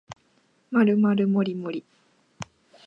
[0.71, 1.83] まるまるもりもり